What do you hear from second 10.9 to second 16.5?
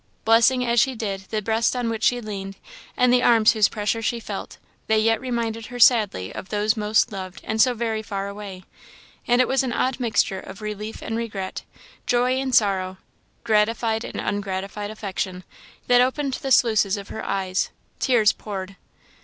and regret, joy and sorrow, gratified and ungratified affection, that opened